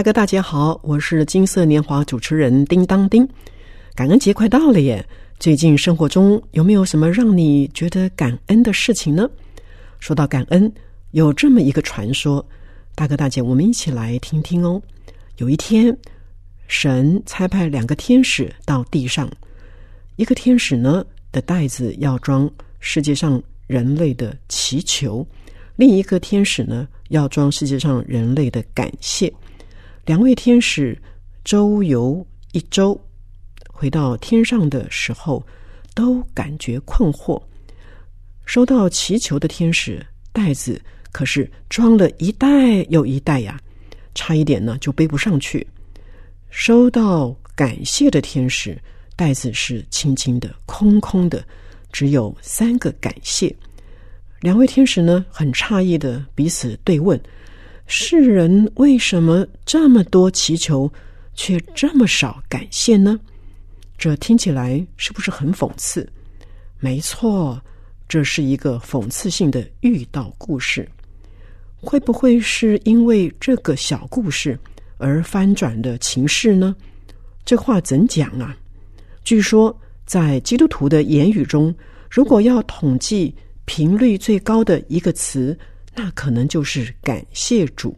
[0.00, 3.28] 大哥大姐好，我是金色年华主持人叮当叮。
[3.94, 5.06] 感恩节快到了耶！
[5.38, 9.28] 最近生活中有没有什么让你觉得感恩的事情呢？
[9.98, 10.72] 说到感恩，
[11.10, 12.42] 有这么一个传说，
[12.94, 14.80] 大哥大姐，我们一起来听听哦。
[15.36, 15.94] 有一天，
[16.66, 19.30] 神差派两个天使到地上，
[20.16, 25.26] 一个天使呢的袋子要装世界上人类的祈求，
[25.76, 29.30] 另一个天使呢要装世界上人类的感谢。
[30.04, 30.96] 两位天使
[31.44, 32.98] 周游一周，
[33.68, 35.44] 回到天上的时候，
[35.94, 37.40] 都感觉困惑。
[38.44, 40.80] 收到祈求的天使袋子
[41.12, 43.60] 可是装了一袋又一袋呀，
[44.14, 45.64] 差一点呢就背不上去。
[46.48, 48.76] 收到感谢的天使
[49.14, 51.44] 袋子是轻轻的、空空的，
[51.92, 53.54] 只有三个感谢。
[54.40, 57.20] 两位天使呢很诧异的彼此对问。
[57.92, 60.90] 世人为什么这么多祈求，
[61.34, 63.18] 却这么少感谢呢？
[63.98, 66.08] 这听起来是不是很讽刺？
[66.78, 67.60] 没错，
[68.08, 70.88] 这是一个讽刺性的遇到故事。
[71.80, 74.56] 会不会是因为这个小故事
[74.96, 76.76] 而翻转的情势呢？
[77.44, 78.56] 这话怎讲啊？
[79.24, 79.76] 据说
[80.06, 81.74] 在基督徒的言语中，
[82.08, 85.58] 如果要统计频率最高的一个词。
[85.94, 87.96] 那可能就是感谢主。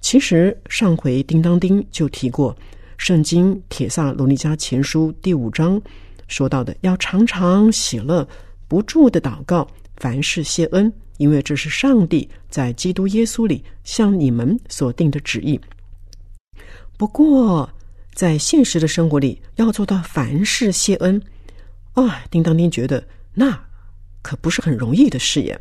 [0.00, 2.54] 其实上回叮当叮就提过，
[2.96, 5.80] 《圣经·铁萨罗尼迦前书》第五章
[6.28, 8.26] 说到的，要常常喜乐，
[8.68, 9.66] 不住的祷告，
[9.96, 15.60] 凡事谢恩，因为这是上帝在基督耶稣里向你们所定的旨意。
[16.96, 17.68] 不过，
[18.14, 21.20] 在现实的生活里，要做到凡事谢恩，
[21.94, 23.04] 啊，叮当丁觉得
[23.34, 23.58] 那
[24.22, 25.60] 可不是很容易的事业。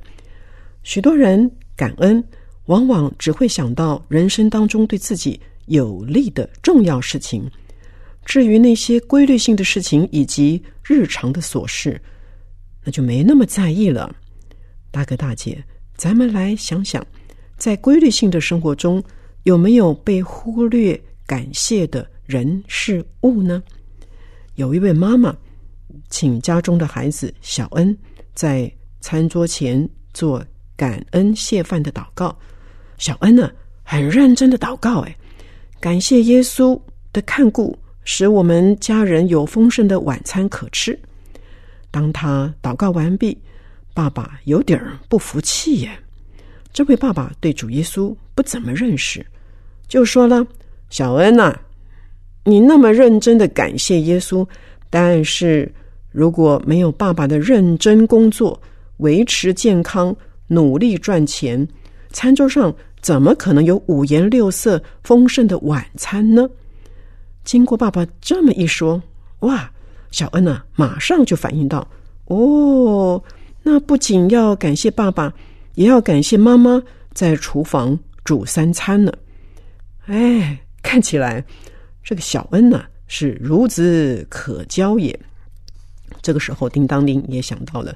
[0.86, 2.24] 许多人感恩，
[2.68, 7.50] 往往只会想到人生当中对自己有利的重要事情。
[8.24, 12.00] 至于那些规律性的事情以及日常的琐事，
[12.84, 14.16] 那就没那么在意了。
[14.92, 15.62] 大哥大姐，
[15.98, 17.04] 咱们来想想，
[17.58, 19.04] 在规律性的生活中，
[19.42, 23.62] 有没有被忽略感谢的人事物呢？
[24.54, 25.36] 有一位妈妈，
[26.12, 27.98] 请家中的孩子小恩
[28.36, 28.72] 在
[29.02, 30.46] 餐桌前做。
[30.78, 32.36] 感恩谢饭的祷告，
[32.98, 33.50] 小恩呢
[33.84, 35.16] 很认真的祷告，哎，
[35.80, 36.80] 感谢耶稣
[37.14, 40.98] 的看顾，使我们家人有丰盛的晚餐可吃。
[41.92, 43.38] 当他祷告完毕，
[43.94, 45.90] 爸爸有点儿不服气耶。
[46.74, 49.26] 这位爸爸对主耶稣不怎么认识，
[49.88, 50.46] 就说了
[50.92, 51.58] ：“小恩呐，
[52.44, 54.46] 你那么认真的感谢耶稣，
[54.90, 55.74] 但是
[56.12, 58.62] 如果没有爸爸的认真工作，
[58.98, 60.14] 维持健康。”
[60.48, 61.68] 努力赚钱，
[62.12, 66.50] 餐桌上怎么可能有五颜六色、丰盛的晚餐呢？
[67.44, 69.02] 经过爸爸这么一说，
[69.40, 69.72] 哇，
[70.12, 71.88] 小恩啊，马上就反应到：
[72.26, 73.22] 哦，
[73.62, 75.34] 那不仅要感谢爸爸，
[75.76, 76.82] 也要感谢妈妈
[77.14, 79.12] 在厨房煮三餐呢。
[80.06, 81.44] 哎，看起来
[82.04, 85.20] 这个小恩呢是孺子可教也。
[86.26, 87.96] 这个时候，叮当叮也想到了。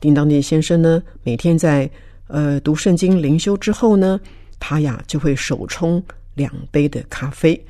[0.00, 1.88] 叮当叮先生呢，每天在
[2.26, 4.18] 呃读圣经灵修之后呢，
[4.58, 6.02] 他呀就会手冲
[6.34, 7.64] 两杯的咖啡。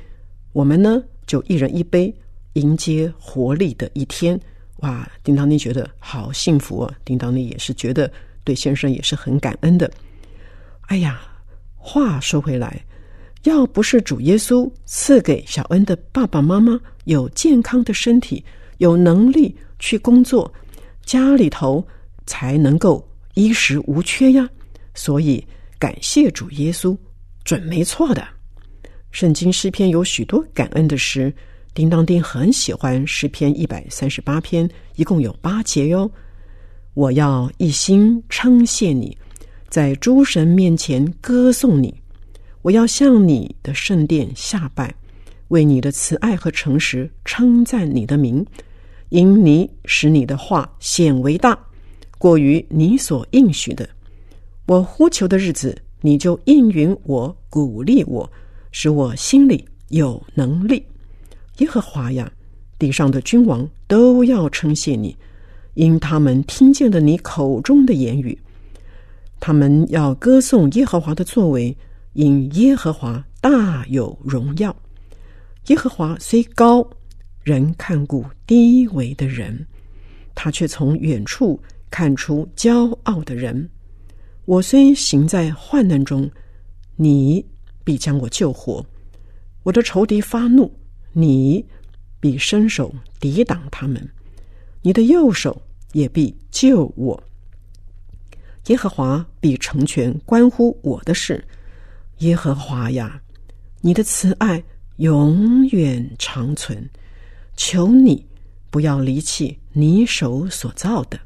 [0.51, 2.11] 我们呢就一人一杯，
[2.53, 4.39] 迎接活力的一天。
[4.77, 6.91] 哇，叮当叮觉得好幸福啊！
[7.05, 8.11] 叮当叮也是觉得
[8.43, 9.91] 对先生也是很感恩的。
[10.87, 11.21] 哎呀，
[11.75, 12.83] 话说回来，
[13.43, 18.43] 要不是主耶稣赐给小恩的爸爸妈妈有健康的身体，
[18.79, 20.51] 有能力去工作，
[21.05, 21.81] 家里头。
[22.31, 23.03] 才能够
[23.33, 24.47] 衣食无缺呀，
[24.93, 25.43] 所以
[25.79, 26.95] 感谢主耶稣，
[27.43, 28.23] 准没错的。
[29.09, 31.33] 圣经诗篇有许多感恩的诗，
[31.73, 36.07] 叮当叮很喜欢诗篇一百三十八篇，一共有八节哟。
[36.93, 39.17] 我要一心称谢你，
[39.69, 41.91] 在诸神面前歌颂你，
[42.61, 44.93] 我要向你的圣殿下拜，
[45.47, 48.45] 为你的慈爱和诚实称赞你的名，
[49.09, 51.57] 因你使你的话显为大。
[52.17, 53.87] 过于你所应许的。
[54.65, 58.29] 我呼求的日子，你就应允我，鼓励我，
[58.71, 60.83] 使我心里有能力。
[61.57, 62.31] 耶和华呀，
[62.77, 65.15] 地上的君王都要称谢你，
[65.73, 68.37] 因他们听见了你口中的言语。
[69.39, 71.75] 他们要歌颂耶和华的作为，
[72.13, 74.75] 因耶和华大有荣耀。
[75.67, 76.85] 耶和华虽高，
[77.49, 79.65] 人看顾低微的人，
[80.35, 81.59] 他却从远处
[81.89, 83.67] 看出骄傲的人。
[84.45, 86.29] 我虽行在患难中，
[86.95, 87.43] 你
[87.83, 88.85] 必将我救活；
[89.63, 90.71] 我的仇敌发怒，
[91.11, 91.65] 你
[92.19, 94.07] 必伸手抵挡他们，
[94.83, 95.59] 你的右手
[95.93, 97.23] 也必救我。
[98.67, 101.43] 耶和华必成全关乎我的事。
[102.19, 103.19] 耶和华呀，
[103.81, 104.63] 你的慈爱
[104.97, 106.87] 永远长存。
[107.59, 108.25] 求你
[108.71, 111.19] 不要离弃你手所造的。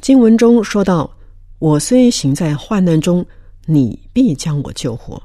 [0.00, 1.18] 经文中说到
[1.58, 3.26] ：“我虽行在患难中，
[3.66, 5.20] 你必将我救活。”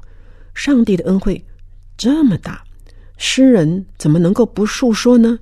[0.52, 1.42] 上帝的恩惠
[1.96, 2.64] 这么大，
[3.16, 5.38] 诗人怎么能够不述说呢？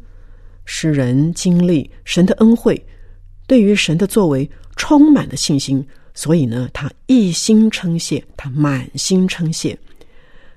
[0.66, 2.86] 诗人经历神的恩惠。
[3.46, 9.78] 对于神的作为充满了信心，所以呢，他一心称谢，他满心称谢。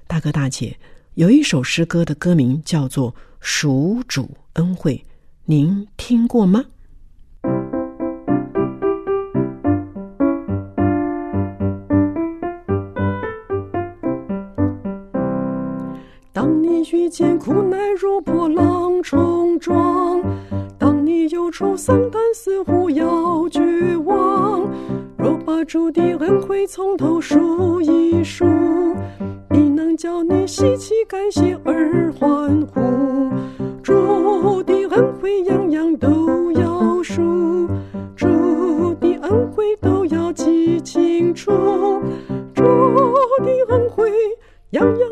[0.07, 0.77] 大哥大姐，
[1.15, 3.09] 有一首诗歌的歌名叫做
[3.39, 5.01] 《蜀主恩惠》，
[5.45, 6.65] 您听过吗？
[16.33, 20.21] 当你遇见苦难如波浪冲撞。
[20.77, 23.61] 当你忧愁丧胆，似乎要绝
[23.99, 24.69] 望。
[25.17, 28.45] 若把主的恩惠从头数一数，
[29.97, 33.31] 叫你喜气感谢而欢呼。
[33.81, 37.67] 主的恩惠样样都要数，
[38.15, 41.51] 主的恩惠都要记清楚。
[42.53, 42.63] 主
[43.43, 44.11] 的恩惠
[44.71, 45.09] 样样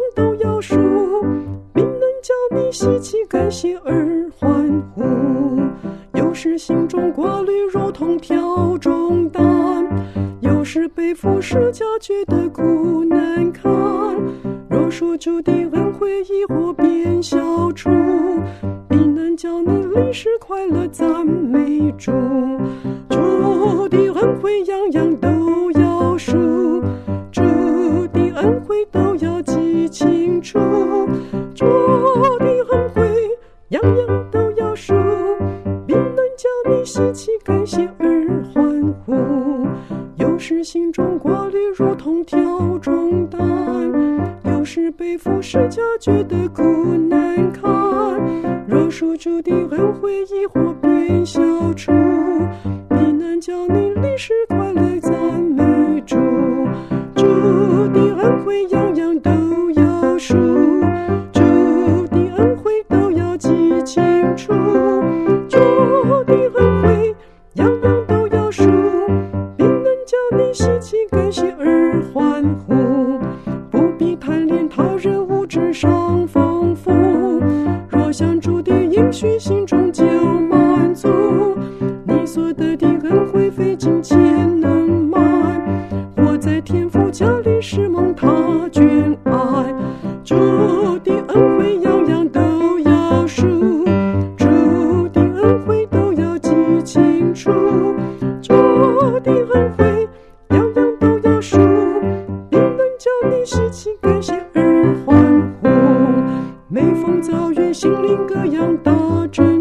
[106.73, 108.92] 每逢遭遇心灵各样大
[109.31, 109.53] 战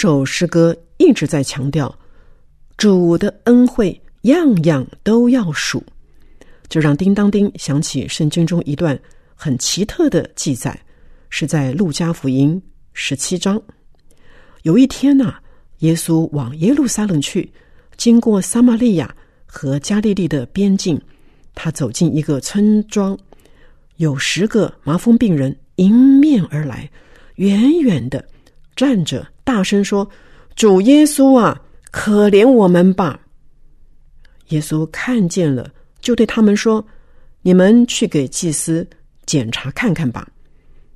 [0.00, 1.92] 首诗歌一直在强调
[2.76, 5.82] 主的恩惠，样样都要数，
[6.68, 8.96] 就让叮当叮想起圣经中一段
[9.34, 10.80] 很奇特的记载，
[11.30, 12.62] 是在路加福音
[12.92, 13.60] 十七章。
[14.62, 15.34] 有一天呐，
[15.78, 17.52] 耶稣往耶路撒冷去，
[17.96, 19.12] 经过撒玛利亚
[19.46, 21.00] 和加利利的边境，
[21.56, 23.18] 他走进一个村庄，
[23.96, 26.88] 有十个麻风病人迎面而来，
[27.34, 28.24] 远远的。
[28.76, 30.06] 站着，大声说
[30.54, 31.58] ：“主耶稣啊，
[31.90, 33.18] 可怜我们吧！”
[34.48, 36.86] 耶稣看见了，就对他们说
[37.40, 38.86] ：“你们去给祭司
[39.24, 40.28] 检查看看吧。”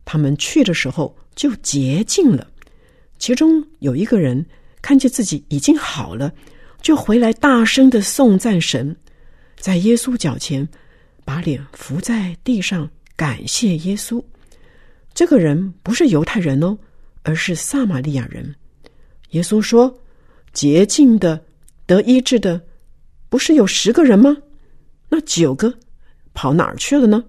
[0.05, 2.47] 他们去的时候就洁净了。
[3.19, 4.45] 其中有一个人
[4.83, 6.31] 看见自己已经好了，
[6.83, 8.95] 就回来大声的颂赞神，
[9.59, 10.69] 在耶稣脚前
[11.25, 14.23] 把脸伏在地上，感谢耶稣。
[15.15, 16.77] 这个人不是犹太人哦，
[17.23, 18.55] 而是撒玛利亚人。
[19.31, 19.99] 耶稣说
[20.53, 21.43] ：“洁净的、
[21.87, 22.61] 得医治的。”
[23.29, 24.37] 不是有十个人吗？
[25.09, 25.73] 那九个
[26.35, 27.25] 跑哪儿去了呢？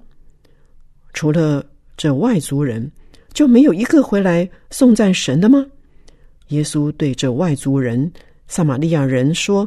[1.14, 2.92] 除了这外族人，
[3.32, 5.66] 就没有一个回来颂赞神的吗？
[6.50, 8.12] 耶稣对这外族人
[8.50, 9.66] 撒玛利亚人说：“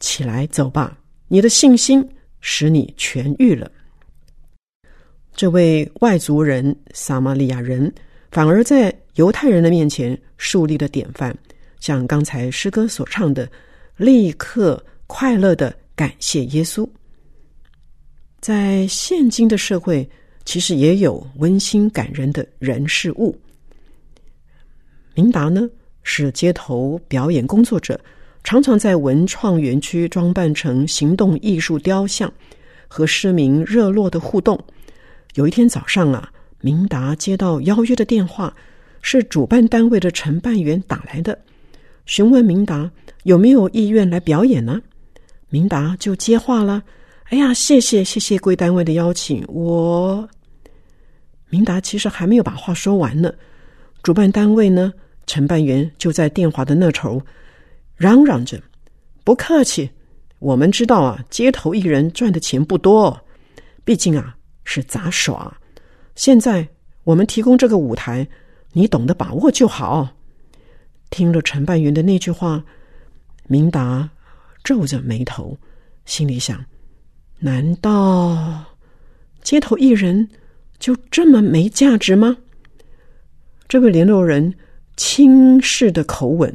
[0.00, 0.98] 起来走吧，
[1.28, 2.04] 你的信心
[2.40, 3.70] 使你痊愈了。”
[5.36, 7.94] 这位外族人撒玛利亚人
[8.32, 11.36] 反而在犹太人的面前树立了典范，
[11.78, 13.46] 像刚才诗歌所唱的，
[13.98, 14.82] 立刻。
[15.06, 16.88] 快乐的感谢耶稣。
[18.40, 20.08] 在现今的社会，
[20.44, 23.36] 其实也有温馨感人的人事物。
[25.14, 25.68] 明达呢
[26.04, 28.00] 是街头表演工作者，
[28.44, 32.32] 常常在文创园区装扮成行动艺术雕像，
[32.86, 34.56] 和市民热络的互动。
[35.34, 38.54] 有一天早上啊，明达接到邀约的电话，
[39.02, 41.38] 是主办单位的承办员打来的，
[42.06, 42.90] 询问明达
[43.24, 44.80] 有没有意愿来表演呢？
[45.48, 46.82] 明达就接话了
[47.30, 50.28] ：“哎呀，谢谢谢谢贵单位的邀请。”我
[51.48, 53.32] 明达其实还没有把话说完呢，
[54.02, 54.92] 主办单位呢，
[55.26, 57.20] 承办员就在电话的那头
[57.96, 58.60] 嚷嚷着
[59.24, 59.90] ：“不客气，
[60.38, 63.20] 我们知道啊，街头艺人赚的钱不多，
[63.84, 65.56] 毕竟啊是杂耍。
[66.14, 66.66] 现在
[67.02, 68.26] 我们提供这个舞台，
[68.72, 70.16] 你懂得把握就好。”
[71.10, 72.64] 听了陈半云的那句话，
[73.46, 74.10] 明达。
[74.62, 75.56] 皱着眉头，
[76.04, 76.62] 心里想：
[77.38, 78.62] 难道
[79.42, 80.28] 街头艺人
[80.78, 82.36] 就这么没价值吗？
[83.66, 84.54] 这位联络人
[84.98, 86.54] 轻视的口吻，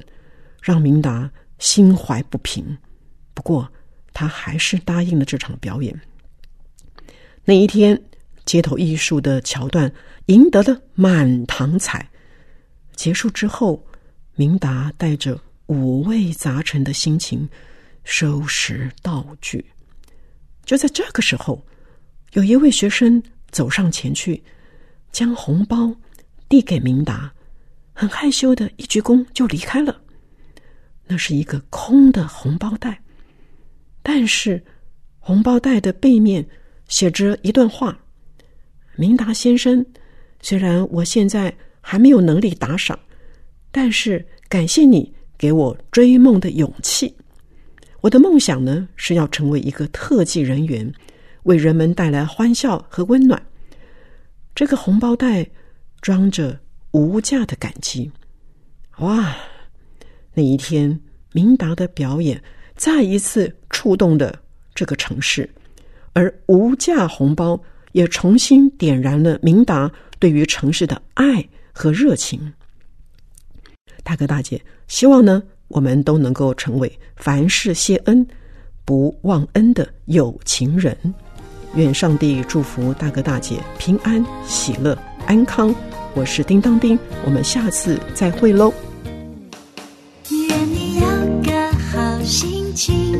[0.62, 2.78] 让明达心怀不平。
[3.34, 3.68] 不过，
[4.14, 6.00] 他还是答应了这场表演。
[7.44, 8.00] 那一天，
[8.46, 9.92] 街头艺术的桥段
[10.28, 12.10] 赢得了满堂彩。
[12.96, 13.86] 结束之后，
[14.36, 17.48] 明达带着五味杂陈的心情。
[18.08, 19.66] 收拾道具，
[20.64, 21.66] 就在这个时候，
[22.34, 24.44] 有一位学生走上前去，
[25.12, 25.92] 将红包
[26.48, 27.34] 递给明达，
[27.94, 30.00] 很害羞的一鞠躬就离开了。
[31.08, 33.02] 那是一个空的红包袋，
[34.04, 34.64] 但是
[35.18, 36.48] 红包袋的背面
[36.88, 37.98] 写着一段话
[38.96, 39.86] ：“明达先生，
[40.42, 42.98] 虽然我现在还没有能力打赏，
[43.72, 47.16] 但是感谢你给我追梦的勇气。”
[48.02, 50.94] 我的梦想呢，是要成为一个特技人员，
[51.44, 53.42] 为人们带来欢笑和温暖。
[54.54, 55.46] 这个红包袋
[56.02, 56.60] 装着
[56.92, 58.12] 无价的感激。
[59.00, 59.36] 哇！
[60.36, 61.00] 那一天，
[61.34, 62.42] 明达的表演
[62.76, 64.40] 再一次触动了
[64.76, 65.50] 这个城市，
[66.14, 67.60] 而无价红包
[67.96, 72.52] 也重新点燃了明达对于城市的爱和热情。
[74.04, 75.42] 大哥大姐，希望呢。
[75.68, 78.26] 我们都能够成为凡事谢恩、
[78.86, 80.96] 不忘恩的有情人。
[81.74, 85.74] 愿上帝祝福大哥大姐平安、喜乐、安康。
[86.14, 88.72] 我是叮当叮，我们下次再会喽。
[90.30, 93.20] 愿你有个好心情，